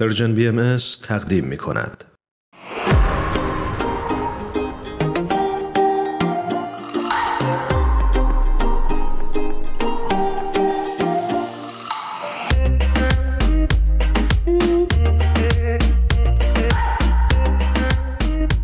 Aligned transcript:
پرژن 0.00 0.34
بی 0.34 0.48
ام 0.48 0.76
تقدیم 1.02 1.44
می 1.44 1.56
کند. 1.56 2.04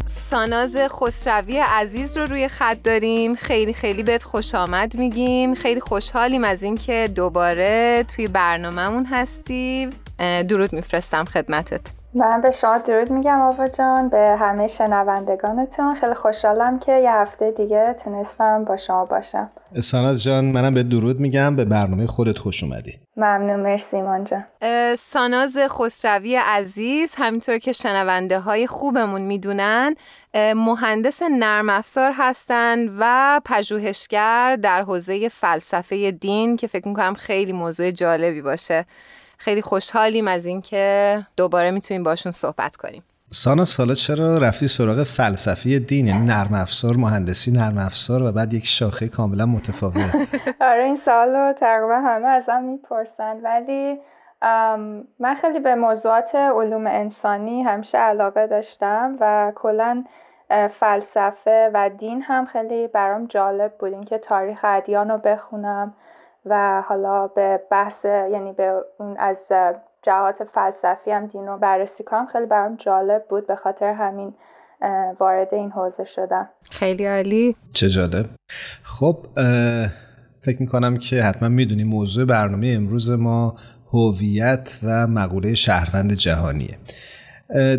ساناز 0.06 0.76
خسروی 0.76 1.58
عزیز 1.58 2.16
رو 2.16 2.26
روی 2.26 2.48
خط 2.48 2.82
داریم. 2.84 3.34
خیلی 3.34 3.74
خیلی 3.74 4.02
بهت 4.02 4.22
خوش 4.22 4.54
آمد 4.54 4.94
میگیم. 4.94 5.54
خیلی 5.54 5.80
خوشحالیم 5.80 6.44
از 6.44 6.62
اینکه 6.62 7.10
دوباره 7.14 8.04
توی 8.16 8.28
برنامهمون 8.28 9.04
هستی. 9.04 9.90
درود 10.48 10.72
میفرستم 10.72 11.24
خدمتت. 11.24 11.80
من 12.14 12.40
به 12.40 12.50
شما 12.50 12.78
درود 12.78 13.10
میگم 13.10 13.40
آوا 13.40 13.68
جان 13.68 14.08
به 14.08 14.36
همه 14.40 14.66
شنوندگانتون. 14.66 15.94
خیلی 15.94 16.14
خوشحالم 16.14 16.78
که 16.78 16.92
یه 16.92 17.10
هفته 17.10 17.50
دیگه 17.50 17.96
تونستم 18.04 18.64
با 18.64 18.76
شما 18.76 19.04
باشم. 19.04 19.50
ساناز 19.80 20.22
جان 20.22 20.44
منم 20.44 20.74
به 20.74 20.82
درود 20.82 21.20
میگم. 21.20 21.56
به 21.56 21.64
برنامه 21.64 22.06
خودت 22.06 22.38
خوش 22.38 22.64
اومدی. 22.64 23.00
ممنون 23.16 23.60
مرسی 23.60 23.96
ایمان 23.96 24.24
جان. 24.24 24.44
ساناز 24.94 25.56
خسروی 25.68 26.36
عزیز 26.36 27.14
همینطور 27.16 27.58
که 27.58 27.72
شنونده 27.72 28.38
های 28.38 28.66
خوبمون 28.66 29.20
می‌دونن 29.20 29.94
مهندس 30.54 31.22
نرم 31.22 31.68
افزار 31.68 32.12
هستن 32.14 32.78
و 32.98 33.40
پژوهشگر 33.44 34.56
در 34.62 34.82
حوزه 34.82 35.28
فلسفه 35.28 36.10
دین 36.10 36.56
که 36.56 36.66
فکر 36.66 36.88
می‌کنم 36.88 37.14
خیلی 37.14 37.52
موضوع 37.52 37.90
جالبی 37.90 38.42
باشه. 38.42 38.84
خیلی 39.42 39.62
خوشحالیم 39.62 40.28
از 40.28 40.46
اینکه 40.46 41.18
دوباره 41.36 41.70
می‌تونیم 41.70 42.02
باشون 42.02 42.32
صحبت 42.32 42.76
کنیم. 42.76 43.02
سانا 43.30 43.64
حالا 43.78 43.94
چرا 43.94 44.38
رفتی 44.38 44.68
سراغ 44.68 45.02
فلسفی 45.02 45.80
دین؟ 45.80 46.06
یعنی 46.06 46.26
نرم 46.26 46.54
افزار 46.54 46.96
مهندسی 46.96 47.50
نرم 47.50 47.78
افزار 47.78 48.22
و 48.22 48.32
بعد 48.32 48.54
یک 48.54 48.66
شاخه 48.66 49.08
کاملا 49.08 49.46
متفاوت. 49.46 50.14
آره 50.70 50.84
این 50.84 50.96
سوال 50.96 51.28
رو 51.28 51.52
تقریبا 51.52 51.94
همه 51.94 52.28
ازم 52.28 52.62
می‌پرسن. 52.62 53.36
ولی 53.42 53.98
من 55.18 55.34
خیلی 55.40 55.60
به 55.60 55.74
موضوعات 55.74 56.34
علوم 56.34 56.86
انسانی 56.86 57.62
همیشه 57.62 57.98
علاقه 57.98 58.46
داشتم 58.46 59.16
و 59.20 59.52
کلا 59.54 60.04
فلسفه 60.70 61.70
و 61.74 61.90
دین 61.98 62.22
هم 62.22 62.46
خیلی 62.46 62.86
برام 62.86 63.26
جالب 63.26 63.72
بود. 63.78 63.92
اینکه 63.92 64.18
تاریخ 64.18 64.60
ادیان 64.64 65.10
رو 65.10 65.18
بخونم. 65.18 65.94
و 66.46 66.82
حالا 66.86 67.26
به 67.26 67.60
بحث 67.70 68.04
یعنی 68.04 68.52
به 68.52 68.72
اون 68.98 69.16
از 69.18 69.52
جهات 70.02 70.44
فلسفی 70.54 71.10
هم 71.10 71.26
دین 71.26 71.46
رو 71.46 71.58
بررسی 71.58 72.04
کنم 72.04 72.26
خیلی 72.26 72.46
برام 72.46 72.76
جالب 72.76 73.24
بود 73.28 73.46
به 73.46 73.56
خاطر 73.56 73.92
همین 73.92 74.34
وارد 75.20 75.54
این 75.54 75.70
حوزه 75.70 76.04
شدم. 76.04 76.48
خیلی 76.70 77.06
عالی. 77.06 77.56
چه 77.72 77.88
جالب. 77.88 78.26
خب 78.82 79.26
فکر 80.40 80.60
می‌کنم 80.60 80.96
که 80.96 81.22
حتما 81.22 81.48
می‌دونی 81.48 81.84
موضوع 81.84 82.24
برنامه 82.24 82.72
امروز 82.76 83.10
ما 83.10 83.54
هویت 83.92 84.78
و 84.82 85.06
مقوله 85.06 85.54
شهروند 85.54 86.12
جهانیه. 86.12 86.78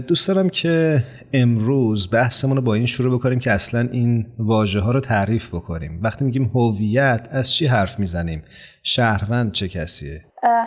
دوست 0.08 0.28
دارم 0.28 0.50
که 0.50 1.04
امروز 1.34 2.12
بحثمون 2.12 2.58
رو 2.58 2.64
با 2.64 2.74
این 2.74 2.86
شروع 2.86 3.20
بکنیم 3.20 3.40
که 3.40 3.52
اصلا 3.52 3.90
این 3.92 4.26
واژه 4.40 4.80
ها 4.80 4.92
رو 4.92 5.00
تعریف 5.00 5.56
بکنیم. 5.56 6.00
وقتی 6.04 6.26
میگیم 6.26 6.52
هویت 6.56 7.28
از 7.32 7.52
چی 7.52 7.68
حرف 7.68 8.00
می‌زنیم؟ 8.00 8.44
شهروند 8.84 9.52
چه 9.52 9.68
کسیه؟ 9.68 10.22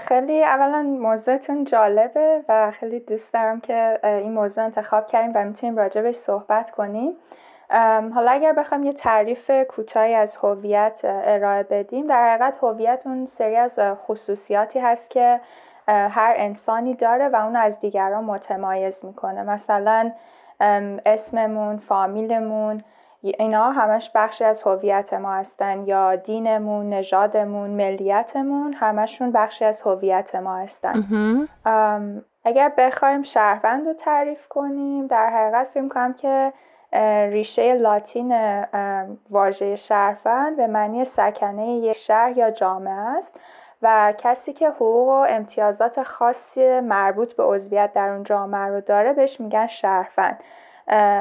خیلی 0.09 0.45
اولا 0.45 0.83
موضوعتون 0.83 1.65
جالبه 1.65 2.41
و 2.49 2.73
خیلی 2.81 3.01
دوست 3.01 3.35
دارم 3.35 3.61
که 3.61 3.99
این 4.05 4.33
موضوع 4.33 4.65
انتخاب 4.65 5.07
کردیم 5.07 5.33
و 5.35 5.45
می‌تونیم 5.45 5.77
راجبش 5.77 6.15
صحبت 6.15 6.71
کنیم. 6.71 7.13
حالا 8.15 8.31
اگر 8.31 8.53
بخوام 8.53 8.83
یه 8.83 8.93
تعریف 8.93 9.51
کوتاهی 9.69 10.15
از 10.15 10.37
هویت 10.43 11.01
ارائه 11.05 11.63
بدیم 11.63 12.07
در 12.07 12.31
حقیقت 12.31 12.59
هویت 12.63 13.03
اون 13.05 13.27
سری 13.27 13.57
از 13.57 13.79
خصوصیاتی 14.07 14.79
هست 14.79 15.11
که 15.11 15.41
هر 15.89 16.35
انسانی 16.37 16.95
داره 16.95 17.29
و 17.29 17.37
اون 17.37 17.57
از 17.57 17.79
دیگران 17.79 18.25
متمایز 18.25 19.05
می‌کنه. 19.05 19.43
مثلا 19.43 20.13
اسممون 21.07 21.77
فامیلمون 21.77 22.85
اینا 23.23 23.71
همش 23.71 24.11
بخشی 24.15 24.45
از 24.45 24.63
هویت 24.63 25.15
ما 25.15 25.35
هستن. 25.35 25.85
یا 25.87 26.17
دینمون 26.17 26.89
نژادمون 26.89 27.71
ملیتمون 27.71 28.73
همشون 28.73 29.33
بخشی 29.33 29.65
از 29.65 29.83
هویت 29.83 30.35
ما 30.35 30.57
هستن. 30.57 30.93
اگر 32.45 32.73
بخوایم 32.79 33.23
شهروند 33.23 33.87
رو 33.87 33.93
تعریف 33.93 34.49
کنیم 34.49 35.07
در 35.07 35.31
حقیقت 35.31 35.69
فکر 35.75 35.89
کنم 35.89 36.13
که 36.13 36.53
ریشه 37.31 37.75
لاتین 37.75 38.65
واژه 39.31 39.77
شهروند 39.77 40.57
به 40.57 40.67
معنی 40.67 41.05
سکنه 41.05 41.67
یک 41.67 41.97
شهر 41.97 42.39
یا 42.39 42.51
جامعه 42.51 42.93
است. 42.93 43.41
و 43.83 44.15
کسی 44.19 44.53
که 44.53 44.69
حقوق 44.69 45.09
و 45.09 45.27
امتیازات 45.29 46.03
خاصی 46.03 46.81
مربوط 46.81 47.33
به 47.33 47.45
عضویت 47.45 47.93
در 47.93 48.09
اون 48.09 48.23
جامعه 48.23 48.67
رو 48.67 48.81
داره 48.81 49.13
بهش 49.13 49.41
میگن 49.41 49.67
شهروند. 49.67 50.41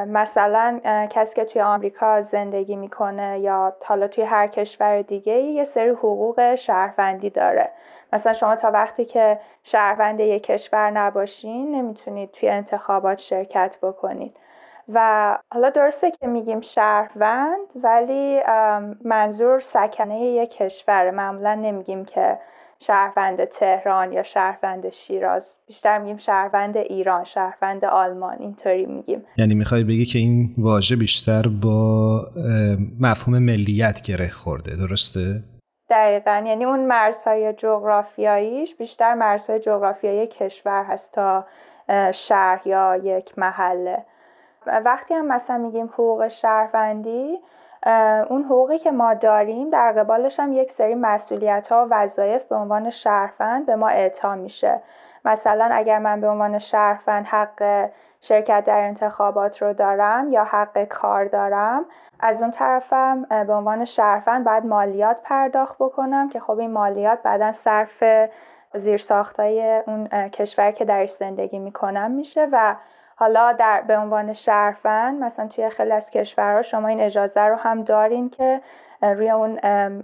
مثلا 0.07 0.79
کسی 1.09 1.35
که 1.35 1.45
توی 1.45 1.61
آمریکا 1.61 2.21
زندگی 2.21 2.75
می‌کنه 2.75 3.39
یا 3.39 3.75
حالا 3.83 4.07
توی 4.07 4.23
هر 4.23 4.47
کشور 4.47 5.01
دیگه 5.01 5.33
یه 5.33 5.63
سری 5.63 5.89
حقوق 5.89 6.55
شهروندی 6.55 7.29
داره. 7.29 7.69
مثلا 8.13 8.33
شما 8.33 8.55
تا 8.55 8.72
وقتی 8.72 9.05
که 9.05 9.39
شهروند 9.63 10.19
یک 10.19 10.43
کشور 10.43 10.91
نباشین 10.91 11.75
نمی‌تونید 11.75 12.31
توی 12.31 12.49
انتخابات 12.49 13.17
شرکت 13.17 13.77
بکنید. 13.81 14.37
و 14.94 15.38
حالا 15.53 15.69
درسته 15.69 16.12
که 16.12 16.28
میگیم 16.28 16.62
شهروند 16.62 17.68
ولی 17.75 18.40
منظور 19.06 19.59
سکنه 19.59 20.19
یک 20.19 20.51
کشور 20.57 21.12
معمولا 21.12 21.56
نمیگیم 21.56 22.06
که 22.06 22.40
شهروند 22.79 23.46
تهران 23.46 24.13
یا 24.13 24.23
شهروند 24.23 24.90
شیراز. 24.90 25.59
بیشتر 25.68 25.97
میگیم 25.97 26.18
شهروند 26.18 26.78
ایران 26.78 27.23
شهروند 27.23 27.85
آلمان. 27.85 28.38
اینطوری 28.40 28.85
میگیم. 28.85 29.25
یعنی 29.38 29.56
می‌خوای 29.56 29.84
بگی 29.84 30.06
که 30.06 30.19
این 30.19 30.56
واژه 30.57 30.96
بیشتر 30.96 31.44
با 31.63 32.19
مفهوم 33.00 33.40
ملیت 33.40 34.02
گره 34.02 34.29
خورده. 34.29 34.75
درسته؟ 34.75 35.44
دقیقا. 35.90 36.44
یعنی 36.47 36.66
اون 36.66 36.85
مرزهای 36.85 37.53
جغرافیاییش 37.53 38.75
بیشتر 38.75 39.13
مرزهای 39.13 39.59
جغرافیایی 39.59 40.28
کشور 40.28 40.84
هست 40.84 41.13
تا 41.13 41.46
شهر 42.12 42.62
یا 42.66 42.96
یک 43.03 43.40
محله. 43.40 44.06
وقتی 44.66 45.14
هم 45.14 45.26
مثلا 45.26 45.58
میگیم 45.58 45.86
حقوق 45.86 46.28
شهروندی 46.28 47.40
اون 48.30 48.44
حقوقی 48.44 48.78
که 48.78 48.92
ما 48.92 49.14
داریم 49.14 49.70
در 49.70 49.92
قبالش 49.92 50.40
هم 50.40 50.53
یک 50.53 50.72
سری 50.72 50.96
مسئولیت 50.96 51.68
ها 51.68 51.86
و 51.86 51.94
وظایف 51.94 52.44
به 52.44 52.56
عنوان 52.56 52.90
شهروند 52.90 53.66
به 53.66 53.76
ما 53.76 53.88
اعطا 53.88 54.36
میشه. 54.36 54.81
مثلا 55.26 55.70
اگر 55.72 56.00
من 56.00 56.22
به 56.22 56.28
عنوان 56.28 56.58
شهروند 56.58 57.26
حق 57.26 57.90
شرکت 58.22 58.64
در 58.64 58.80
انتخابات 58.80 59.62
رو 59.62 59.74
دارم 59.74 60.31
یا 60.31 60.44
حق 60.44 60.84
کار 60.84 61.26
دارم 61.26 61.86
از 62.20 62.42
اون 62.42 62.52
طرفم 62.52 63.22
به 63.47 63.53
عنوان 63.53 63.86
شهروند 63.86 64.46
باید 64.46 64.66
مالیات 64.66 65.18
پرداخت 65.24 65.76
بکنم 65.80 66.30
که 66.30 66.40
خب 66.40 66.59
این 66.59 66.72
مالیات 66.72 67.22
بعدا 67.24 67.52
صرف 67.52 68.03
زیرساختای 68.74 69.82
اون 69.88 70.08
کشور 70.30 70.72
که 70.72 70.86
درش 70.86 71.12
زندگی 71.12 71.59
می‌کنم 71.59 72.12
میشه 72.12 72.47
و 72.52 72.76
حالا 73.16 73.52
در 73.52 73.81
به 73.81 73.98
عنوان 73.98 74.34
شهروند 74.34 75.24
مثلا 75.24 75.48
توی 75.48 75.70
خیلی 75.70 75.92
از 75.92 76.12
کشورها 76.12 76.62
شما 76.62 76.88
این 76.88 77.02
اجازه 77.02 77.42
رو 77.42 77.56
هم 77.56 77.84
دارین 77.84 78.30
که 78.30 78.62
روی 79.02 79.30
اون 79.30 79.59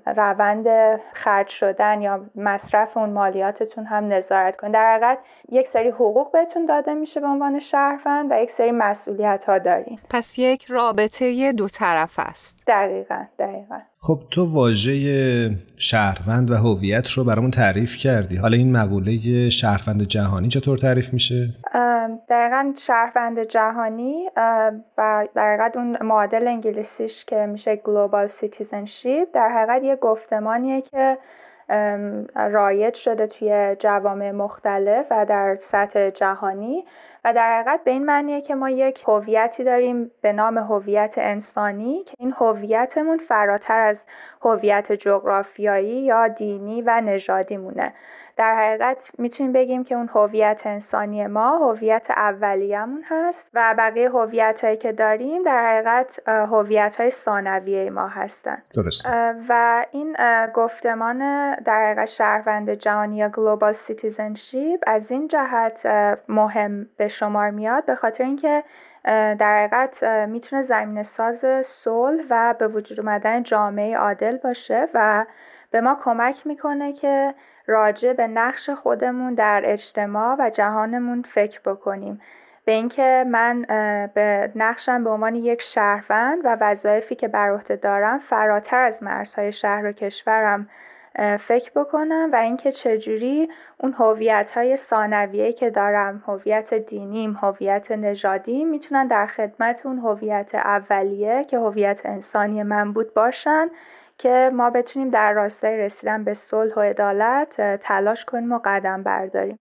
روند 0.05 0.67
خرج 1.13 1.47
شدن 1.47 2.01
یا 2.01 2.25
مصرف 2.35 2.97
اون 2.97 3.09
مالیاتتون 3.09 3.85
هم 3.85 4.07
نظارت 4.07 4.57
کنید 4.57 4.73
در 4.73 4.93
حقیقت 4.93 5.17
یک 5.49 5.67
سری 5.67 5.89
حقوق 5.89 6.31
بهتون 6.31 6.65
داده 6.65 6.93
میشه 6.93 7.19
به 7.19 7.27
عنوان 7.27 7.59
شهروند 7.59 8.31
و 8.31 8.41
یک 8.41 8.51
سری 8.51 8.71
مسئولیت 8.71 9.43
ها 9.43 9.57
دارین. 9.57 9.99
پس 10.09 10.39
یک 10.39 10.65
رابطه 10.65 11.51
دو 11.51 11.67
طرفه 11.67 12.19
است. 12.19 12.63
دقیقا 12.67 13.25
دقیقا. 13.39 13.79
خب 14.03 14.19
تو 14.31 14.53
واژه 14.53 15.57
شهروند 15.77 16.51
و 16.51 16.55
هویت 16.55 17.07
رو 17.09 17.23
برامون 17.23 17.51
تعریف 17.51 17.97
کردی. 17.97 18.35
حالا 18.35 18.57
این 18.57 18.71
مقوله 18.77 19.49
شهروند 19.49 20.03
جهانی 20.03 20.47
چطور 20.47 20.77
تعریف 20.77 21.13
میشه؟ 21.13 21.49
دقیقا 22.29 22.73
شهروند 22.77 23.43
جهانی 23.43 24.29
و 24.97 25.27
در 25.35 25.53
حقیقت 25.53 25.77
اون 25.77 25.97
معادل 26.03 26.47
انگلیسیش 26.47 27.25
که 27.25 27.45
میشه 27.45 27.75
global 27.75 28.27
citizenship 28.27 29.27
در 29.33 29.49
حقیقت 29.49 29.83
یه 29.83 29.95
گفتمانیه 29.95 30.81
که 30.81 31.17
رایج 32.35 32.93
شده 32.93 33.27
توی 33.27 33.75
جوامع 33.79 34.31
مختلف 34.31 35.05
و 35.11 35.25
در 35.25 35.55
سطح 35.59 36.09
جهانی. 36.09 36.85
و 37.25 37.33
در 37.33 37.59
حقیقت 37.59 37.83
به 37.83 37.91
این 37.91 38.05
معنیه 38.05 38.41
که 38.41 38.55
ما 38.55 38.69
یک 38.69 39.03
هویتی 39.07 39.63
داریم 39.63 40.11
به 40.21 40.33
نام 40.33 40.57
هویت 40.57 41.15
انسانی 41.17 42.03
که 42.03 42.13
این 42.19 42.33
هویتمون 42.37 43.17
فراتر 43.17 43.79
از 43.79 44.05
هویت 44.41 44.91
جغرافیایی 44.91 46.01
یا 46.01 46.27
دینی 46.27 46.81
و 46.81 47.01
نژادی 47.01 47.57
مونه 47.57 47.93
در 48.37 48.55
حقیقت 48.55 49.11
می‌تونیم 49.17 49.51
بگیم 49.53 49.83
که 49.83 49.95
اون 49.95 50.09
هویت 50.13 50.61
انسانی 50.65 51.27
ما 51.27 51.57
هویت 51.57 52.07
اولیه‌مون 52.09 53.03
هست 53.07 53.49
و 53.53 53.75
بقیه 53.77 54.09
هویت 54.09 54.63
هایی 54.63 54.77
که 54.77 54.91
داریم 54.91 55.43
در 55.43 55.67
حقیقت 55.67 56.21
هویت 56.27 56.95
های 56.99 57.09
ثانویه 57.09 57.89
ما 57.89 58.07
هستن. 58.07 58.61
درست 58.73 59.09
و 59.49 59.85
این 59.91 60.15
گفتمان 60.53 61.19
در 61.55 61.85
حقیقت 61.85 62.05
شهروند 62.05 62.69
جهانی 62.69 63.17
یا 63.17 63.29
global 63.29 63.73
citizenship 63.73 64.83
از 64.87 65.11
این 65.11 65.27
جهت 65.27 65.85
مهم 66.27 66.87
به 66.97 67.07
شمار 67.11 67.49
میاد 67.49 67.85
به 67.85 67.95
خاطر 67.95 68.23
اینکه 68.23 68.63
در 69.03 69.57
حقیقت 69.57 70.03
می‌تونه 70.03 70.61
زمینه 70.61 71.03
ساز 71.03 71.45
صلح 71.65 72.23
و 72.29 72.55
به 72.59 72.67
وجود 72.67 72.99
اومدن 72.99 73.43
جامعه 73.43 73.97
عادل 73.97 74.37
باشه 74.37 74.87
و 74.93 75.25
به 75.71 75.81
ما 75.81 75.99
کمک 76.03 76.47
می‌کنه 76.47 76.93
که 76.93 77.33
راجع 77.67 78.13
به 78.13 78.27
نقش 78.27 78.69
خودمون 78.69 79.33
در 79.33 79.61
اجتماع 79.65 80.35
و 80.39 80.49
جهانمون 80.49 81.21
فکر 81.21 81.59
بکنیم. 81.59 82.21
به 82.65 82.71
اینکه 82.71 83.25
من 83.27 83.61
به 84.13 84.51
نقشم 84.55 85.03
به 85.03 85.09
عنوان 85.09 85.35
یک 85.35 85.61
شهروند 85.61 86.45
و 86.45 86.57
وظایفی 86.61 87.15
که 87.15 87.27
بر 87.27 87.49
عهده 87.49 87.75
دارم 87.75 88.19
فراتر 88.19 88.81
از 88.81 89.03
مرزهای 89.03 89.53
شهر 89.53 89.85
و 89.85 89.91
کشورم 89.91 90.69
فکر 91.39 91.71
بکنم 91.75 92.29
و 92.33 92.35
اینکه 92.35 92.71
چجوری 92.71 93.49
اون 93.77 93.93
هویت 93.93 94.51
های 94.51 94.75
ثانویه 94.75 95.53
که 95.53 95.69
دارم 95.69 96.23
هویت 96.27 96.73
دینیم 96.73 97.33
هویت 97.41 97.91
نژادی 97.91 98.63
می‌تونن 98.63 99.07
در 99.07 99.27
خدمت 99.27 99.85
اون 99.85 99.99
هویت 99.99 100.55
اولیه 100.55 101.45
که 101.49 101.57
هویت 101.57 102.01
انسانی 102.05 102.63
من 102.63 102.93
بود 102.93 103.13
باشن 103.13 103.69
که 104.17 104.51
ما 104.53 104.69
بتونیم 104.69 105.09
در 105.09 105.33
راستای 105.33 105.77
رسیدن 105.77 106.23
به 106.23 106.33
صلح 106.33 106.73
و 106.73 106.79
عدالت 106.79 107.77
تلاش 107.81 108.25
کنیم 108.25 108.51
و 108.51 108.59
قدم 108.65 109.03
برداریم. 109.03 109.59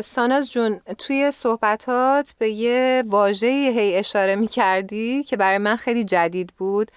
ساناز 0.00 0.50
جون 0.50 0.80
توی 0.98 1.30
صحبتات 1.30 2.34
به 2.38 2.48
یه 2.48 3.04
واژه 3.06 3.46
هی 3.46 3.96
اشاره 3.96 4.36
می 4.36 4.46
کردی 4.46 5.22
که 5.22 5.36
برای 5.36 5.58
من 5.58 5.76
خیلی 5.76 6.04
جدید 6.04 6.52
بود 6.58 6.90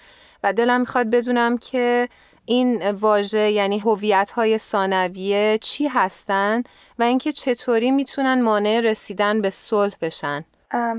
و 0.43 0.53
دلم 0.53 0.79
می‌خواد 0.79 1.09
بدونم 1.09 1.57
که 1.57 2.07
این 2.45 2.91
واژه 2.91 3.51
یعنی 3.51 3.79
هویت 3.79 4.31
های 4.31 4.57
ثانویه 4.57 5.57
چی 5.57 5.87
هستن 5.87 6.63
و 6.99 7.03
اینکه 7.03 7.31
چطوری 7.31 7.91
می‌تونن 7.91 8.41
مانع 8.41 8.81
رسیدن 8.83 9.41
به 9.41 9.49
صلح 9.49 9.93
بشن؟ 10.01 10.45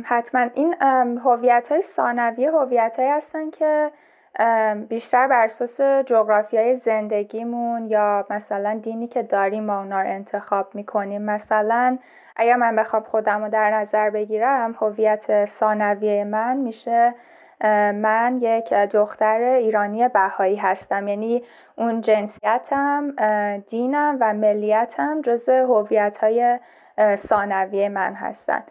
حتما. 0.05 0.47
این 0.55 0.75
هویت 1.25 1.69
های 1.71 1.83
ثانویه 1.83 2.51
هویت 2.51 2.97
هستن 2.99 3.51
که 3.51 3.91
بیشتر 4.89 5.27
بر 5.27 5.45
اساس 5.45 5.81
های 5.81 6.75
زندگیمون 6.75 7.91
یا 7.91 8.27
مثلا 8.31 8.81
دینی 8.83 9.09
که 9.09 9.23
داریم 9.23 9.65
ما 9.65 9.79
اونا 9.79 10.03
رو 10.03 10.09
انتخاب 10.09 10.75
می‌کنیم. 10.75 11.23
مثلا 11.23 11.99
اگر 12.37 12.57
من 12.57 12.77
بخوام 12.77 13.03
خودم 13.03 13.45
رو 13.45 13.51
در 13.51 13.71
نظر 13.71 14.11
بگیرم 14.11 14.77
هویت 14.81 15.45
ثانویه 15.45 16.25
من 16.25 16.57
میشه 16.57 17.15
من 17.95 18.39
یک 18.43 18.73
دختر 18.73 19.41
ایرانی 19.41 20.09
بهایی 20.09 20.57
هستم. 20.57 21.09
یعنی 21.09 21.43
اون 21.77 22.01
جنسیتم 22.01 23.15
دینم 23.67 24.17
و 24.21 24.35
ملیتم 24.35 25.21
جز 25.21 25.49
هویت 25.49 26.17
های 26.17 26.59
ثانویه 27.15 27.89
من 27.89 28.15
هستن. 28.15 28.63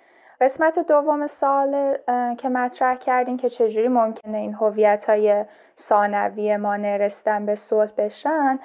قسمت 0.41 0.79
دوم 0.79 1.27
سال 1.27 1.97
که 2.37 2.49
مطرح 2.49 2.95
کردین 2.95 3.37
که 3.37 3.49
چجوری 3.49 3.87
ممکنه 3.87 4.37
این 4.37 4.53
هویت 4.53 5.05
های 5.05 5.45
ثانوی 5.77 6.57
ما 6.57 6.75
نرستن 6.75 7.45
به 7.45 7.55
صلح 7.55 7.91
بشن 7.97 8.59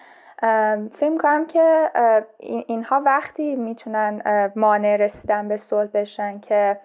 فکر 0.92 1.18
کنم 1.18 1.46
که 1.46 1.90
اینها 2.38 3.02
وقتی 3.04 3.56
می‌تونن 3.56 4.22
مانع 4.56 4.96
رسیدن 4.96 5.48
به 5.48 5.56
صلح 5.56 5.88
بشن 5.94 6.40
که 6.40 6.78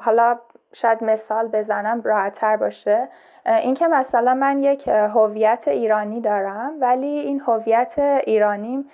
حالا 0.00 0.38
شاید 0.76 1.04
مثال 1.04 1.48
بزنم 1.48 2.02
راحتتر 2.04 2.56
باشه. 2.56 3.08
اینکه 3.46 3.86
مثلا 3.86 4.34
من 4.34 4.62
یک 4.62 4.88
هویت 4.88 5.68
ایرانی 5.68 6.20
دارم 6.20 6.72
ولی 6.80 7.06
این 7.06 7.40
هویت 7.40 7.94
ایرانیم 7.98 8.90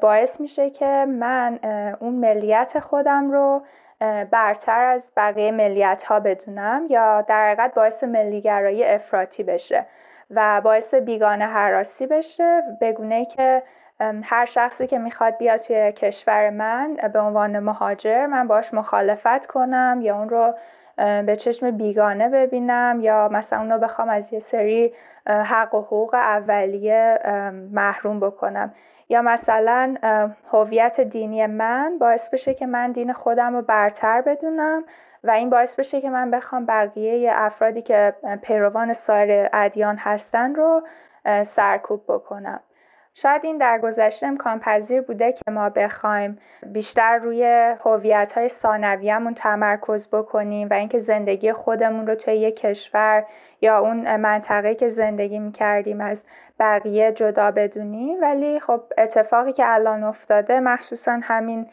باعث 0.00 0.40
میشه 0.40 0.70
که 0.70 1.06
من 1.08 1.58
اون 2.00 2.14
ملیت 2.14 2.78
خودم 2.78 3.30
رو 3.30 3.62
برتر 4.30 4.84
از 4.84 5.12
بقیه 5.16 5.52
ملیت 5.52 6.02
ها 6.02 6.20
بدونم 6.20 6.86
یا 6.88 7.22
در 7.22 7.46
حقیقت 7.46 7.74
باعث 7.74 8.04
ملیگرایی 8.04 8.84
افراطی 8.84 9.42
بشه 9.42 9.86
و 10.30 10.60
باعث 10.60 10.94
بیگانه 10.94 11.44
حراسی 11.46 12.06
بشه. 12.06 12.62
بگونه 12.80 13.24
که 13.24 13.62
هر 14.22 14.44
شخصی 14.44 14.86
که 14.86 14.98
می‌خواد 14.98 15.36
بیاد 15.36 15.60
توی 15.60 15.92
کشور 15.92 16.50
من 16.50 16.96
به 17.12 17.20
عنوان 17.20 17.58
مهاجر 17.58 18.26
من 18.26 18.48
باش 18.48 18.74
مخالفت 18.74 19.46
کنم 19.46 19.98
یا 20.02 20.18
اون 20.18 20.28
رو 20.28 20.54
به 20.96 21.36
چشم 21.38 21.70
بیگانه 21.70 22.28
ببینم 22.28 22.98
یا 23.00 23.28
مثلا 23.32 23.58
اون 23.58 23.70
رو 23.70 23.78
بخوام 23.78 24.08
از 24.08 24.32
یه 24.32 24.38
سری 24.38 24.94
حق 25.26 25.74
و 25.74 25.80
حقوق 25.80 26.14
اولیه 26.14 27.18
محروم 27.72 28.20
بکنم. 28.20 28.74
یا 29.08 29.22
مثلا 29.22 29.94
هویت 30.52 31.00
دینی 31.00 31.46
من 31.46 31.98
باعث 32.00 32.28
بشه 32.28 32.54
که 32.54 32.66
من 32.66 32.92
دین 32.92 33.12
خودم 33.12 33.56
رو 33.56 33.62
برتر 33.62 34.22
بدونم 34.22 34.84
و 35.24 35.30
این 35.30 35.50
باعث 35.50 35.76
بشه 35.76 36.00
که 36.00 36.10
من 36.10 36.30
بخوام 36.30 36.66
بقیه 36.66 37.30
افرادی 37.34 37.82
که 37.82 38.14
پیروان 38.42 38.92
سایر 38.92 39.48
ادیان 39.52 39.96
هستن 39.96 40.54
رو 40.54 40.82
سرکوب 41.42 42.04
بکنم. 42.08 42.60
شاید 43.18 43.44
این 43.44 43.58
در 43.58 43.78
گذشته 43.78 44.26
امکان 44.26 44.58
پذیر 44.58 45.00
بوده 45.00 45.32
که 45.32 45.50
ما 45.50 45.70
بخوایم 45.70 46.38
بیشتر 46.66 47.18
روی 47.18 47.74
هویت 47.84 48.32
های 48.32 48.48
ثانویه‌مون 48.48 49.34
تمرکز 49.34 50.08
بکنیم 50.08 50.68
و 50.70 50.74
اینکه 50.74 50.98
زندگی 50.98 51.52
خودمون 51.52 52.06
رو 52.06 52.14
توی 52.14 52.34
یک 52.34 52.56
کشور 52.56 53.24
یا 53.60 53.78
اون 53.78 54.16
منطقه 54.16 54.74
که 54.74 54.88
زندگی 54.88 55.38
می‌کردیم 55.38 56.00
از 56.00 56.24
بقیه 56.60 57.12
جدا 57.12 57.50
بدونیم. 57.50 58.22
ولی 58.22 58.60
خب 58.60 58.82
اتفاقی 58.98 59.52
که 59.52 59.64
الان 59.66 60.04
افتاده 60.04 60.60
مخصوصا 60.60 61.20
همین 61.22 61.66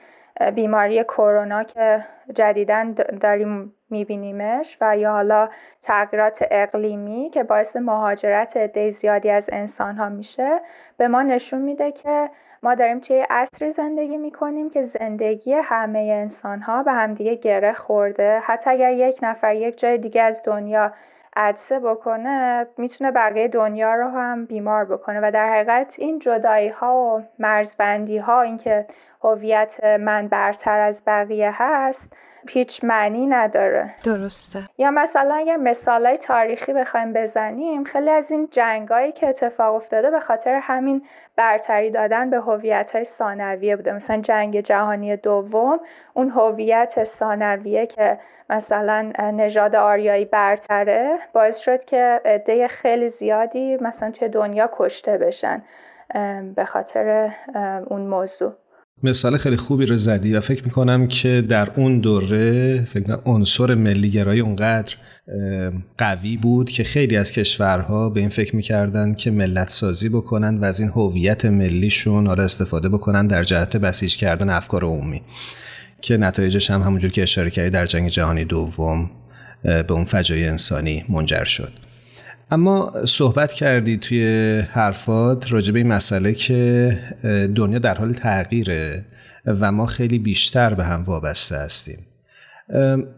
بیماری 0.55 1.03
کرونا 1.03 1.63
که 1.63 2.05
جدیدا 2.35 2.93
داریم 3.21 3.73
میبینیمش 3.93 4.77
و 4.81 4.97
یا 4.97 5.11
حالا 5.11 5.49
تغییرات 5.81 6.45
اقلیمی 6.51 7.29
که 7.33 7.43
باعث 7.43 7.75
مهاجرت 7.75 8.57
عده 8.57 8.89
زیادی 8.89 9.29
از 9.29 9.49
انسان 9.53 9.95
ها 9.95 10.09
میشه 10.09 10.61
به 10.97 11.07
ما 11.07 11.21
نشون 11.21 11.61
میده 11.61 11.91
که 11.91 12.29
ما 12.63 12.75
داریم 12.75 12.99
توی 12.99 13.25
عصری 13.29 13.71
زندگی 13.71 14.17
می‌کنیم 14.17 14.69
که 14.69 14.81
زندگی 14.81 15.53
همه 15.53 15.99
انسان 15.99 16.61
ها 16.61 16.83
به 16.83 16.91
همدیگه 16.91 17.35
گره 17.35 17.73
خورده. 17.73 18.39
حتی 18.39 18.69
اگر 18.69 18.91
یک 18.91 19.19
نفر 19.21 19.55
یک 19.55 19.79
جای 19.79 19.97
دیگه 19.97 20.21
از 20.21 20.41
دنیا 20.45 20.93
عدسه 21.35 21.79
بکنه 21.79 22.67
می‌تونه 22.77 23.11
بقیه 23.11 23.47
دنیا 23.47 23.95
رو 23.95 24.07
هم 24.07 24.45
بیمار 24.45 24.85
بکنه 24.85 25.19
و 25.23 25.31
در 25.31 25.49
حقیقت 25.49 25.95
این 25.97 26.19
جدایی 26.19 26.69
ها 26.69 26.95
و 26.97 27.23
مرزبندی 27.39 28.17
ها 28.17 28.41
اینکه 28.41 28.85
هویت 29.23 29.83
من 29.83 30.27
برتر 30.27 30.79
از 30.79 31.03
بقیه 31.07 31.51
هست 31.53 32.13
هیچ 32.49 32.83
معنی 32.83 33.27
نداره. 33.27 33.93
درسته. 34.05 34.59
یا 34.77 34.91
مثلا 34.91 35.35
اگر 35.35 35.57
مثال 35.57 36.15
تاریخی 36.15 36.73
بخوایم 36.73 37.13
بزنیم 37.13 37.83
خیلی 37.83 38.09
از 38.09 38.31
این 38.31 38.47
جنگایی 38.51 39.11
که 39.11 39.27
اتفاق 39.29 39.75
افتاده 39.75 40.11
به 40.11 40.19
خاطر 40.19 40.59
همین 40.63 41.05
برتری 41.35 41.91
دادن 41.91 42.29
به 42.29 42.39
هویت 42.39 42.91
های 42.91 43.03
ثانویه 43.03 43.75
بوده. 43.75 43.91
مثلا 43.91 44.21
جنگ 44.21 44.59
جهانی 44.59 45.15
دوم 45.17 45.79
اون 46.13 46.29
هویت 46.29 47.03
ثانویه 47.03 47.85
که 47.85 48.19
مثلا 48.49 49.11
نژاد 49.33 49.75
آریایی 49.75 50.25
برتره 50.25 51.19
باعث 51.33 51.57
شد 51.57 51.83
که 51.83 52.21
عده 52.25 52.67
خیلی 52.67 53.09
زیادی 53.09 53.77
مثلا 53.81 54.11
توی 54.11 54.29
دنیا 54.29 54.69
کشته 54.73 55.17
بشن 55.17 55.63
به 56.55 56.65
خاطر 56.65 57.31
اون 57.87 58.01
موضوع. 58.01 58.53
مثال 59.03 59.37
خیلی 59.37 59.57
خوبی 59.57 59.85
رو 59.85 59.97
زدی 59.97 60.33
و 60.33 60.41
فکر 60.41 60.63
می‌کنم 60.63 61.07
که 61.07 61.45
در 61.49 61.71
اون 61.75 61.99
دوره 61.99 62.81
فکر 62.81 63.19
عنصر 63.25 63.75
ملیگرایی 63.75 64.39
اونقدر 64.39 64.95
قوی 65.97 66.37
بود 66.37 66.69
که 66.69 66.83
خیلی 66.83 67.17
از 67.17 67.31
کشورها 67.31 68.09
به 68.09 68.19
این 68.19 68.29
فکر 68.29 68.55
می‌کردن 68.55 69.13
که 69.13 69.31
ملت 69.31 69.69
سازی 69.69 70.09
بکنن 70.09 70.57
و 70.57 70.65
از 70.65 70.79
این 70.79 70.89
هویت 70.89 71.45
ملیشون 71.45 72.27
آره 72.27 72.43
استفاده 72.43 72.89
بکنن 72.89 73.27
در 73.27 73.43
جهت 73.43 73.77
بسیج 73.77 74.17
کردن 74.17 74.49
افکار 74.49 74.83
عمومی. 74.83 75.21
که 76.01 76.17
نتایجش 76.17 76.71
هم 76.71 76.81
همونجور 76.81 77.11
که 77.11 77.23
اشاره 77.23 77.49
کردی 77.49 77.69
در 77.69 77.85
جنگ 77.85 78.09
جهانی 78.09 78.45
دوم 78.45 79.11
به 79.63 79.91
اون 79.91 80.05
فجایع 80.05 80.51
انسانی 80.51 81.05
منجر 81.09 81.43
شد. 81.43 81.71
اما 82.53 83.05
صحبت 83.05 83.53
کردی 83.53 83.97
توی 83.97 84.25
حرفات 84.71 85.51
راجع 85.51 85.73
به 85.73 85.79
این 85.79 85.87
مسئله 85.87 86.33
که 86.33 86.99
دنیا 87.55 87.79
در 87.79 87.95
حال 87.95 88.13
تغییره 88.13 89.05
و 89.45 89.71
ما 89.71 89.85
خیلی 89.85 90.19
بیشتر 90.19 90.73
به 90.73 90.83
هم 90.83 91.03
وابسته 91.03 91.55
هستیم. 91.55 91.97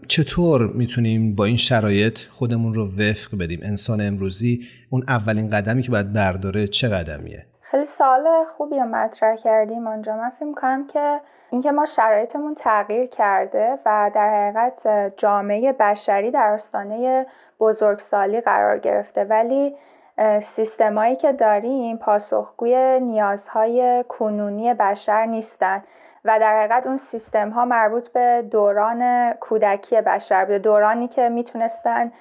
چطور 0.07 0.73
می‌تونیم 0.73 1.35
با 1.35 1.45
این 1.45 1.57
شرایط 1.57 2.19
خودمون 2.29 2.73
رو 2.73 2.91
وفق 2.97 3.37
بدیم؟ 3.37 3.59
انسان 3.63 4.01
امروزی 4.01 4.61
اون 4.89 5.03
اولین 5.07 5.49
قدمی 5.49 5.81
که 5.81 5.91
باید 5.91 6.13
برداره 6.13 6.67
چه 6.67 6.87
قدمیه؟ 6.87 7.45
خیلی 7.75 7.85
سال 7.85 8.45
خوبی 8.45 8.79
رو 8.79 8.85
مطرح 8.85 9.35
کردیم 9.35 9.87
آنجا. 9.87 10.15
من 10.15 10.29
فکر 10.29 10.51
کنم 10.51 10.87
که 10.87 11.19
اینکه 11.49 11.71
ما 11.71 11.85
شرایطمون 11.85 12.55
تغییر 12.55 13.05
کرده 13.05 13.79
و 13.85 14.11
در 14.13 14.29
حقیقت 14.29 14.87
جامعه 15.17 15.73
بشری 15.73 16.31
در 16.31 16.53
آستانه 16.53 17.25
بزرگسالی 17.59 18.41
قرار 18.41 18.77
گرفته 18.77 19.23
ولی 19.23 19.75
سیستمایی 20.41 21.15
که 21.15 21.33
داریم 21.33 21.97
پاسخگوی 21.97 22.99
نیازهای 22.99 24.05
کنونی 24.09 24.73
بشر 24.73 25.25
نیستن 25.25 25.83
و 26.25 26.39
در 26.39 26.59
حقیقت 26.59 26.87
اون 26.87 26.97
سیستم 26.97 27.49
ها 27.49 27.65
مربوط 27.65 28.07
به 28.07 28.47
دوران 28.51 29.31
کودکی 29.33 30.01
بشر 30.01 30.45
به 30.45 30.59
دورانی 30.59 31.07
که 31.07 31.29
می‌تونستن 31.29 32.11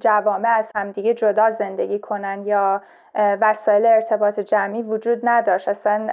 جوامع 0.00 0.48
از 0.48 0.70
همدیگه 0.74 1.14
جدا 1.14 1.50
زندگی 1.50 1.98
کنن 1.98 2.42
یا 2.46 2.82
وسایل 3.18 3.86
ارتباط 3.86 4.40
جمعی 4.40 4.82
وجود 4.82 5.20
نداشت. 5.22 5.68
اصلا 5.68 6.08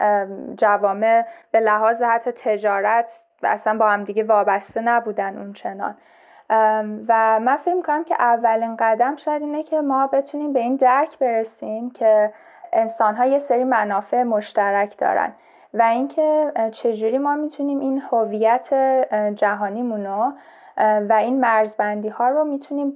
جوامع 0.58 1.26
به 1.52 1.60
لحاظ 1.60 2.02
حتی 2.02 2.32
تجارت 2.32 3.22
اصلا 3.44 3.78
با 3.78 3.90
همدیگه 3.90 4.24
وابسته 4.24 4.82
نبودن 4.82 5.38
اون 5.38 5.54
چنان 5.54 5.96
و 7.08 7.40
من 7.40 7.58
فکر 7.58 7.82
کنم 7.82 8.04
که 8.04 8.16
اولین 8.20 8.76
قدم 8.80 9.16
شاید 9.16 9.42
اینه 9.42 9.64
که 9.64 9.82
ما 9.82 10.08
بتونیم 10.08 10.54
به 10.54 10.60
این 10.60 10.76
درک 10.76 11.20
برسیم 11.20 11.92
که 11.92 12.34
انسان 12.74 13.16
ها 13.16 13.26
یه 13.26 13.40
سری 13.40 13.64
منافع 13.64 14.24
مشترک 14.24 14.98
دارن 14.98 15.34
و 15.74 15.82
اینکه 15.82 16.52
چجوری 16.72 17.18
ما 17.18 17.36
می‌تونیم 17.36 17.80
این 17.80 18.04
هویت 18.12 18.74
جهانیمون 19.36 20.06
رو 20.06 20.34
و 20.78 21.14
این 21.14 21.40
مرزبندی 21.40 22.10
ها 22.10 22.30
رو 22.30 22.44
می‌تونیم 22.44 22.94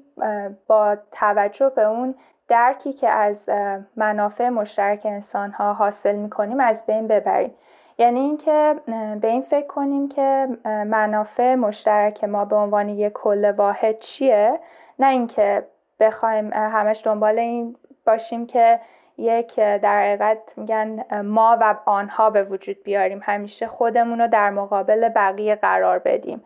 با 0.67 0.97
توجه 1.11 1.69
به 1.69 1.83
اون 1.83 2.15
درکی 2.49 2.93
که 2.93 3.09
از 3.09 3.49
منافع 3.95 4.49
مشترک 4.49 5.01
انسان 5.05 5.51
ها 5.51 5.73
حاصل 5.73 6.15
می‌کنیم 6.15 6.59
از 6.59 6.85
بین 6.85 7.07
ببریم. 7.07 7.55
یعنی 7.97 8.19
اینکه 8.19 8.75
به 9.21 9.27
این 9.27 9.41
فکر 9.41 9.67
کنیم 9.67 10.09
که 10.09 10.47
منافع 10.65 11.55
مشترک 11.55 12.23
ما 12.23 12.45
به 12.45 12.55
عنوان 12.55 12.89
یک 12.89 13.13
کل 13.13 13.51
واحد 13.51 13.99
چیه؟ 13.99 14.59
نه 14.99 15.07
اینکه 15.07 15.67
بخوایم 15.99 16.53
همش 16.53 17.01
دنبال 17.05 17.39
این 17.39 17.75
باشیم 18.05 18.47
که 18.47 18.79
یک 19.17 19.55
در 19.55 19.99
حقیقت 19.99 20.37
میگن 20.57 21.21
ما 21.21 21.57
و 21.61 21.75
آنها 21.85 22.29
به 22.29 22.43
وجود 22.43 22.83
بیاریم. 22.83 23.21
همیشه 23.23 23.67
خودمون 23.67 24.21
رو 24.21 24.27
در 24.27 24.49
مقابل 24.49 25.09
بقیه 25.09 25.55
قرار 25.55 25.99
بدیم. 25.99 26.43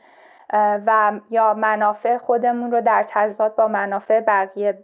و 0.86 1.12
یا 1.30 1.54
منافع 1.54 2.18
خودمون 2.18 2.72
رو 2.72 2.82
در 2.82 3.06
تضاد 3.08 3.56
با 3.56 3.68
منافع 3.68 4.20
بقیه 4.20 4.84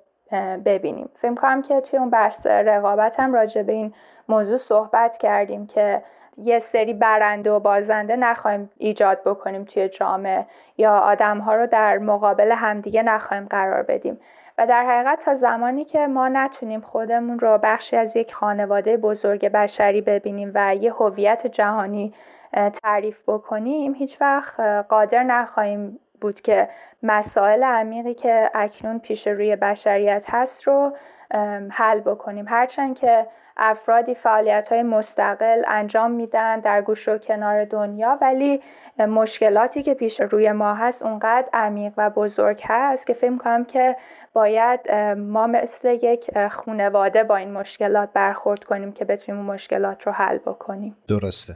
ببینیم. 0.65 1.09
فکر 1.21 1.35
کنم 1.35 1.61
که 1.61 1.81
توی 1.81 1.99
اون 1.99 2.09
بحث 2.09 2.47
رقابت 2.47 3.19
هم 3.19 3.33
راجع 3.33 3.61
به 3.61 3.73
این 3.73 3.93
موضوع 4.29 4.57
صحبت 4.57 5.17
کردیم 5.17 5.67
که 5.67 6.03
یه 6.37 6.59
سری 6.59 6.93
برنده 6.93 7.51
و 7.51 7.59
بازنده 7.59 8.15
نخواهیم 8.15 8.69
ایجاد 8.77 9.23
بکنیم 9.23 9.63
توی 9.63 9.89
جامعه 9.89 10.45
یا 10.77 10.97
آدم 10.97 11.39
ها 11.39 11.55
رو 11.55 11.67
در 11.67 11.97
مقابل 11.97 12.51
همدیگه 12.51 13.03
نخواهیم 13.03 13.47
قرار 13.49 13.83
بدیم. 13.83 14.19
و 14.57 14.67
در 14.67 14.83
حقیقت 14.83 15.25
تا 15.25 15.35
زمانی 15.35 15.85
که 15.85 16.07
ما 16.07 16.27
نتونیم 16.27 16.81
خودمون 16.81 17.39
رو 17.39 17.57
بخشی 17.63 17.95
از 17.95 18.15
یک 18.15 18.33
خانواده 18.33 18.97
بزرگ 18.97 19.47
بشری 19.47 20.01
ببینیم 20.01 20.51
و 20.55 20.75
یه 20.75 20.93
هویت 20.93 21.47
جهانی 21.47 22.13
تعریف 22.83 23.19
بکنیم 23.27 23.93
هیچ 23.93 24.21
وقت 24.21 24.59
قادر 24.89 25.23
نخواهیم 25.23 25.99
بود 26.21 26.41
که 26.41 26.69
مسائل 27.03 27.63
عمیقی 27.63 28.13
که 28.13 28.51
اکنون 28.53 28.99
پیش 28.99 29.27
روی 29.27 29.55
بشریت 29.55 30.23
هست 30.27 30.67
رو 30.67 30.93
حل 31.71 31.99
بکنیم. 31.99 32.45
هرچند 32.47 32.99
که 32.99 33.27
افرادی 33.61 34.15
فعالیت 34.15 34.69
های 34.71 34.83
مستقل 34.83 35.61
انجام 35.67 36.11
میدن 36.11 36.59
در 36.59 36.81
گوش 36.81 37.07
و 37.07 37.17
کنار 37.17 37.65
دنیا 37.65 38.17
ولی 38.21 38.61
مشکلاتی 38.97 39.83
که 39.83 39.93
پیش 39.93 40.21
روی 40.21 40.51
ما 40.51 40.73
هست 40.73 41.03
اونقدر 41.03 41.47
عمیق 41.53 41.93
و 41.97 42.09
بزرگ 42.09 42.61
هست 42.65 43.07
که 43.07 43.13
فکر 43.13 43.37
کنم 43.37 43.65
که 43.65 43.95
باید 44.33 44.91
ما 45.17 45.47
مثل 45.47 45.87
یک 46.01 46.47
خونواده 46.47 47.23
با 47.23 47.35
این 47.35 47.51
مشکلات 47.51 48.09
برخورد 48.13 48.63
کنیم 48.63 48.91
که 48.91 49.05
بتونیم 49.05 49.41
اون 49.41 49.53
مشکلات 49.53 50.07
رو 50.07 50.11
حل 50.11 50.37
بکنیم. 50.37 50.97
درسته. 51.07 51.55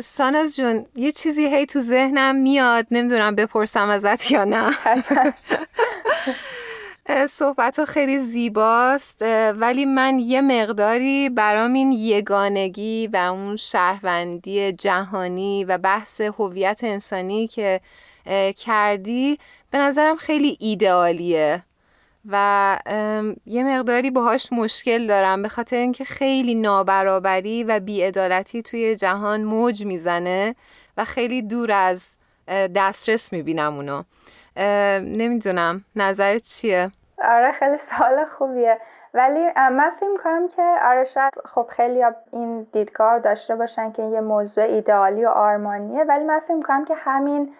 ساناز 0.00 0.56
جون 0.56 0.86
یه 0.96 1.12
چیزی 1.12 1.46
هی 1.46 1.66
تو 1.66 1.78
ذهنم 1.78 2.36
میاد 2.36 2.86
نمی‌دونم 2.90 3.34
بپرسم 3.34 3.88
ازت 3.88 4.30
یا 4.30 4.44
نه. 4.44 4.70
صحبت 7.28 7.84
خیلی 7.84 8.18
زیباست 8.18 9.22
ولی 9.56 9.84
من 9.84 10.18
یه 10.18 10.40
مقداری 10.40 11.28
برام 11.28 11.72
این 11.72 11.92
یگانگی 11.92 13.06
و 13.06 13.16
اون 13.16 13.56
شهروندی 13.56 14.72
جهانی 14.72 15.64
و 15.64 15.78
بحث 15.78 16.20
هویت 16.20 16.80
انسانی 16.84 17.46
که 17.46 17.80
کردی 18.56 19.38
به 19.70 19.78
نظرم 19.78 20.16
خیلی 20.16 20.56
ایدئالیه 20.60 21.62
و 22.28 22.78
یه 23.46 23.64
مقداری 23.64 24.10
باهاش 24.10 24.52
مشکل 24.52 25.06
دارم 25.06 25.42
به 25.42 25.48
خاطر 25.48 25.76
اینکه 25.76 26.04
خیلی 26.04 26.54
نابرابری 26.54 27.64
و 27.64 27.80
بیعدالتی 27.80 28.62
توی 28.62 28.96
جهان 28.96 29.44
موج 29.44 29.84
می‌زنه 29.84 30.54
و 30.96 31.04
خیلی 31.04 31.42
دور 31.42 31.72
از 31.72 32.16
دسترس 32.48 33.32
می‌بینم 33.32 33.74
اونو. 33.74 34.02
نمی‌دونم. 35.00 35.84
نظرت 35.96 36.42
چیه؟ 36.42 36.90
آره 37.22 37.52
خیلی 37.52 37.76
سوال 37.76 38.24
خوبیه. 38.24 38.78
ولی 39.14 39.44
من 39.56 39.90
فکر 40.00 40.22
کنم 40.24 40.48
که 40.48 40.62
آره 40.82 41.04
شاید 41.04 41.32
خب 41.44 41.66
خیلی 41.70 42.04
این 42.32 42.66
دیدگاه 42.72 43.18
داشته 43.18 43.56
باشن 43.56 43.92
که 43.92 44.02
یه 44.02 44.20
موضوع 44.20 44.64
ایدئالی 44.64 45.24
و 45.24 45.28
آرمانیه. 45.28 46.04
ولی 46.04 46.24
من 46.24 46.38
فکر 46.38 46.62
کنم 46.62 46.84
که 46.84 46.94
همین 46.94 47.54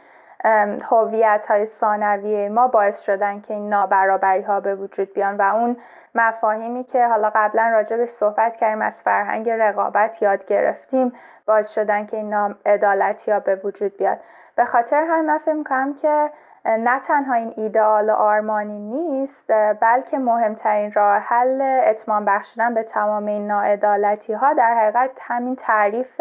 هویت 0.91 1.45
های 1.49 1.67
ثانویه 1.67 2.49
ما 2.49 2.69
باعث 2.69 3.03
شدن 3.03 3.41
که 3.41 3.55
این 3.55 3.69
نابرابری 3.69 4.43
ها 4.43 4.61
به 4.61 4.75
وجود 4.75 5.13
بیان 5.13 5.37
و 5.37 5.43
اون 5.43 5.77
مفاهیمی 6.15 6.85
که 6.85 7.07
حالا 7.07 7.33
قبلا 7.35 7.85
به 7.91 8.07
صحبت 8.07 8.57
کردیم 8.57 8.83
از 8.83 9.03
فرهنگ 9.03 9.51
رقابت 9.51 10.23
یاد 10.23 10.47
گرفتیم 10.47 11.13
باعث 11.47 11.71
شدن 11.71 12.07
که 12.07 12.17
این 12.17 12.31
ناعدالتی 12.31 13.31
ها 13.31 13.41
به 13.41 13.61
وجود 13.65 13.97
بیاد. 13.97 14.19
به 14.57 14.65
خاطر 14.65 15.05
هم 15.05 15.25
من 15.25 15.39
فکر 15.39 15.93
که 15.93 16.31
نه 16.67 17.01
تنها 17.01 17.35
این 17.35 17.55
ایدئال 17.57 18.11
آرمانی 18.11 18.79
نیست 18.79 19.53
بلکه 19.81 20.19
مهمترین 20.19 20.93
راه 20.93 21.19
حل 21.19 21.81
اتمام 21.85 22.25
بخشیدن 22.25 22.75
به 22.75 22.83
تمام 22.83 23.27
این 23.27 23.47
ناعدالتی 23.47 24.33
ها 24.33 24.53
در 24.53 24.75
حقیقت 24.75 25.11
همین 25.21 25.57
تعریف 25.57 26.21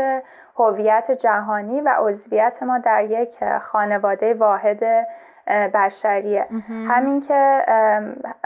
هویت 0.56 1.12
جهانی 1.12 1.82
و 1.82 1.96
عضویت 1.98 2.64
ما 2.64 2.78
در 2.78 3.04
یک 3.04 3.58
خانواده 3.60 4.34
واحد 4.34 5.08
بشریه. 5.48 6.48
همین 6.90 7.22
که 7.22 7.62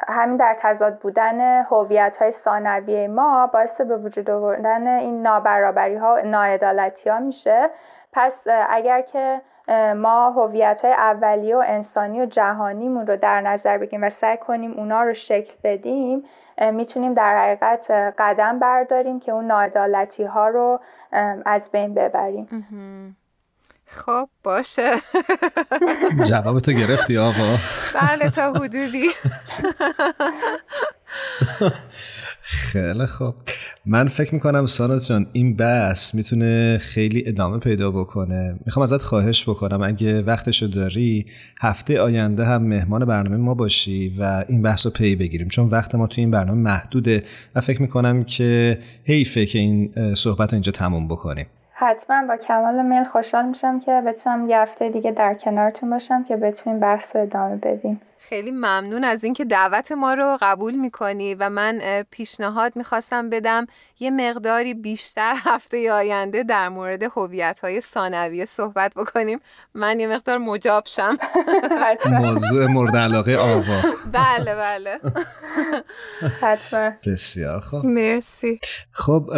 همین 0.08 0.38
در 0.38 0.56
تضاد 0.60 1.00
بودن 1.00 1.62
هویت 1.62 2.18
های 2.18 2.32
ثانویه 2.32 3.08
ما 3.08 3.48
باعث 3.48 3.82
به 3.82 3.98
وجود 3.98 4.30
آوردن 4.30 4.88
این 4.88 5.22
نابرابری 5.22 5.96
ها 5.96 6.16
و 6.16 6.28
ناعدالتی 6.28 7.10
ها 7.10 7.20
میشه. 7.20 7.70
پس 8.14 8.48
اگر 8.70 9.02
که 9.02 9.42
ما 9.96 10.30
هویت 10.30 10.82
های 10.84 10.94
اولیه 10.94 11.56
و 11.56 11.64
انسانی 11.68 12.22
و 12.22 12.26
جهانیمون 12.26 13.08
رو 13.08 13.18
در 13.18 13.42
نظر 13.42 13.78
بگیریم 13.78 14.04
و 14.04 14.10
سعی 14.10 14.38
کنیم 14.38 14.74
اونا 14.74 15.04
رو 15.04 15.14
شکل 15.14 15.54
بدیم 15.64 16.24
می‌تونیم 16.74 17.14
در 17.14 17.38
حقیقت 17.38 17.92
قدم 18.18 18.60
برداریم 18.60 19.20
که 19.20 19.32
اون 19.32 19.46
ناعدالتی 19.46 20.24
ها 20.24 20.48
رو 20.48 20.80
از 21.46 21.70
بین 21.72 21.94
ببریم. 21.94 22.48
خب 23.86 24.30
باشه. 24.44 24.92
جواب 26.30 26.60
تو 26.60 26.72
گرفتی 26.72 27.18
آقا؟ 27.18 27.58
بله 28.02 28.30
تا 28.30 28.54
حدودی. 28.54 29.10
خیلی 32.52 33.06
خوب. 33.06 33.34
من 33.86 34.08
فکر 34.08 34.34
می‌کنم 34.34 34.66
ساناز 34.66 35.08
جان 35.08 35.28
این 35.34 35.56
بحث 35.56 36.16
می‌تونه 36.16 36.78
خیلی 36.78 37.24
ادامه 37.28 37.58
پیدا 37.58 37.92
بکنه. 37.92 38.60
می‌خوام 38.66 38.84
ازت 38.84 39.02
خواهش 39.02 39.50
بکنم 39.50 39.82
اگه 39.82 40.22
وقتشو 40.22 40.68
داری 40.68 41.26
هفته 41.62 42.02
آینده 42.02 42.46
هم 42.46 42.64
مهمان 42.64 43.06
برنامه 43.06 43.38
ما 43.38 43.54
باشی 43.54 44.16
و 44.20 44.46
این 44.48 44.62
بحث 44.62 44.86
رو 44.86 44.92
پی 44.92 45.16
بگیریم. 45.16 45.48
چون 45.48 45.68
وقت 45.68 45.96
ما 45.96 46.08
توی 46.08 46.22
این 46.22 46.32
برنامه 46.32 46.62
محدوده 46.62 47.24
و 47.56 47.62
فکر 47.62 47.82
می‌کنم 47.82 48.24
که 48.24 48.80
حیفه 49.06 49.46
که 49.46 49.60
این 49.60 49.92
صحبت 50.16 50.50
رو 50.50 50.56
اینجا 50.56 50.72
تموم 50.72 51.08
بکنیم. 51.08 51.46
حتما. 51.74 52.28
با 52.28 52.38
کمال 52.38 52.86
میل 52.86 53.04
خوشحال 53.04 53.46
میشم 53.46 53.80
که 53.80 54.02
بتونم 54.08 54.50
یه 54.50 54.58
هفته 54.60 54.90
دیگه 54.90 55.12
در 55.12 55.34
کنارتون 55.34 55.90
باشم 55.90 56.24
که 56.24 56.36
بتونیم 56.36 56.80
بحث 56.80 57.16
ادامه 57.16 57.56
بدیم. 57.56 58.02
خیلی 58.20 58.52
ممنون 58.52 59.04
از 59.04 59.24
اینکه 59.24 59.46
دعوت 59.46 59.92
ما 59.92 60.14
رو 60.14 60.38
قبول 60.42 60.76
می‌کنی 60.76 61.36
و 61.36 61.50
من 61.50 62.04
پیشنهاد 62.12 62.76
می‌خواستم 62.76 63.30
بدم 63.30 63.66
یه 64.00 64.12
مقداری 64.12 64.74
بیشتر 64.74 65.34
هفته 65.46 65.92
آینده 65.92 66.44
در 66.44 66.70
مورد 66.70 67.04
هویت 67.04 67.60
های 67.64 67.82
ثانویه 67.82 68.46
صحبت 68.46 68.94
بکنیم. 68.96 69.40
من 69.74 70.00
یه 70.00 70.08
مقدار 70.08 70.38
مجاب 70.38 70.84
شم. 70.88 71.18
موضوع 72.12 72.66
مورد 72.66 72.96
علاقه 72.96 73.36
آوا. 73.38 73.82
بله 74.12 74.56
بله. 74.56 75.00
حتما. 76.42 76.92
بسیار 77.06 77.60
خوب. 77.60 77.86
مرسی. 77.86 78.60
خب 78.92 79.30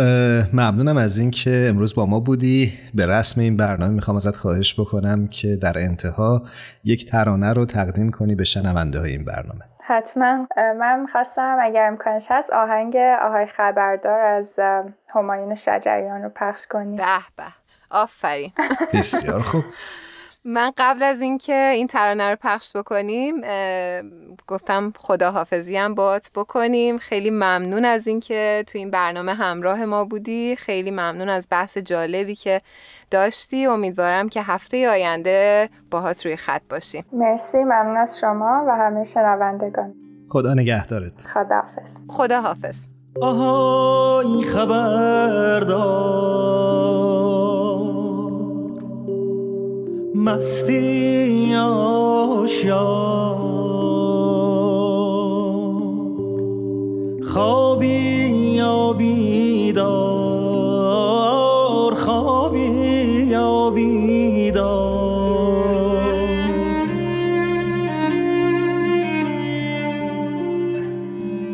ممنونم 0.54 0.98
از 0.98 1.18
اینکه 1.18 1.66
امروز 1.70 1.96
با 1.96 2.06
ما 2.06 2.20
بودی. 2.20 2.74
به 2.94 3.06
رسم 3.06 3.42
این 3.42 3.58
برنامه 3.58 3.94
می‌خوام 3.94 4.18
ازت 4.18 4.36
خواهش 4.36 4.80
بکنم 4.80 5.28
که 5.28 5.56
در 5.56 5.78
انتها 5.78 6.44
یک 6.84 7.10
ترانه 7.10 7.54
رو 7.54 7.66
تقدیم 7.66 8.12
کنی 8.12 8.36
به 8.36 8.44
شنونده 8.72 9.00
های 9.00 9.12
این 9.12 9.26
برنامه. 9.26 9.66
حتما. 9.84 10.48
من 10.58 11.08
خواستم 11.12 11.58
اگر 11.62 11.88
امکانش 11.88 12.28
هست 12.30 12.50
آهنگ 12.50 12.96
آهای 12.98 13.46
خبردار 13.46 14.20
از 14.20 14.60
همایون 15.08 15.56
شجریان 15.56 16.22
رو 16.24 16.30
پخش 16.30 16.68
کنی 16.68 16.96
به 16.96 17.04
به. 17.38 17.44
آفرین. 17.92 18.52
بسیار 18.94 19.42
خوب. 19.42 19.64
من 20.46 20.72
قبل 20.78 21.04
از 21.04 21.22
اینکه 21.22 21.72
این 21.76 21.88
ترانه 21.88 22.30
رو 22.30 22.38
پخش 22.42 22.76
بکنیم 22.76 23.36
گفتم 24.48 24.94
خداحافظی 24.98 25.78
هم 25.78 25.96
بات 25.96 26.32
بکنیم. 26.36 26.98
خیلی 26.98 27.30
ممنون 27.30 27.86
از 27.86 28.08
اینکه 28.08 28.64
تو 28.68 28.78
این 28.78 28.92
برنامه 28.92 29.34
همراه 29.34 29.86
ما 29.86 30.06
بودی. 30.06 30.56
خیلی 30.56 30.92
ممنون 30.92 31.30
از 31.30 31.48
بحث 31.52 31.78
جالبی 31.78 32.36
که 32.36 32.62
داشتی. 33.12 33.66
امیدوارم 33.66 34.30
که 34.30 34.42
هفته 34.42 34.90
آینده 34.90 35.70
باهات 35.92 36.26
روی 36.26 36.36
خط 36.36 36.62
باشیم. 36.70 37.06
مرسی 37.14 37.58
ممنون 37.58 37.98
از 37.98 38.20
شما 38.20 38.66
و 38.68 38.72
همه 38.72 39.04
شنوندگان. 39.04 39.94
خدا 40.30 40.54
نگهدارت. 40.54 41.28
خداحافظ. 41.34 41.98
خداحافظ. 42.08 42.88
آها 43.22 44.22
این 44.22 44.44
مستی 50.22 51.56
آشیار 51.56 52.82
خوابی 57.24 57.88
یا 58.56 58.94
بیدار 58.94 59.86
خوابی 61.96 62.62
یا 63.30 63.72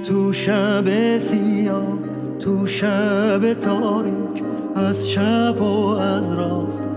تو 0.04 0.34
شب 0.34 1.18
سیاه 1.18 1.84
تو 2.40 2.68
شب 2.68 3.54
تاریک 3.54 4.44
از 4.76 5.10
شب 5.10 5.62
و 5.62 5.88
از 5.88 6.34
راست 6.34 6.97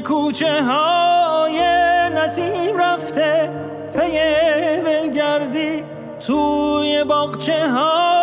کوچه 0.00 0.62
های 0.62 1.60
نسیم 2.14 2.76
رفته 2.76 3.50
پی 3.92 4.18
ولگردی 4.84 5.84
توی 6.26 7.04
باغچه 7.04 7.68
ها. 7.68 8.17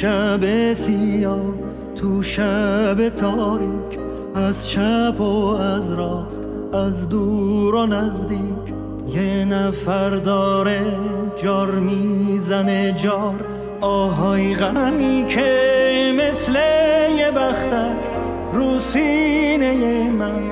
شب 0.00 0.72
سیاه 0.72 1.54
تو 1.94 2.22
شب 2.22 3.08
تاریک 3.08 3.98
از 4.34 4.68
چپ 4.68 5.20
و 5.20 5.46
از 5.46 5.92
راست 5.92 6.42
از 6.72 7.08
دور 7.08 7.74
و 7.74 7.86
نزدیک. 7.86 8.74
یه 9.08 9.44
نفر 9.44 10.10
داره 10.10 10.98
جار 11.36 11.70
می‌زنه 11.70 12.92
جار 12.92 13.44
آهای 13.80 14.54
غمی 14.54 15.24
که 15.28 16.12
مثل 16.18 16.52
یه 17.18 17.30
بختک 17.30 18.10
رو 18.52 18.78
سینه 18.78 20.10
من 20.10 20.42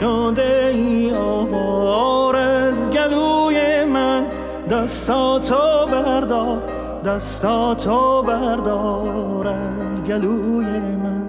شده 0.00 0.70
ای 0.74 1.10
آوار 1.14 2.36
از 2.36 2.90
گلوی 2.90 3.84
من. 3.84 4.26
دستاتو 4.70 5.86
بردار 5.92 6.77
دستاتو 7.04 8.22
بردار 8.22 9.48
از 9.48 10.04
گلوی 10.04 10.96
من 10.96 11.28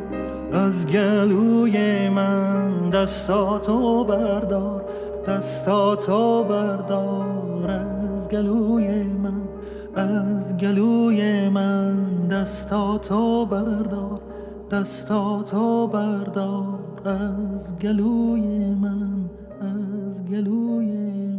از 0.54 0.88
گلوی 0.88 2.10
من. 2.10 2.90
دستاتو 2.90 4.04
بردار 4.04 4.86
دستاتو 5.28 6.44
بردار 6.44 7.72
از 7.72 8.30
گلوی 8.30 9.04
من 9.04 9.42
از 9.96 10.58
گلوی 10.58 11.50
من. 11.50 12.28
دستاتو 12.28 13.46
بردار 13.46 14.20
دستاتو 14.72 15.88
بردار 15.88 16.80
از 17.06 17.78
گلوی 17.80 18.74
من 18.74 19.30
از 19.62 20.26
گلوی 20.26 20.92
من. 20.92 21.39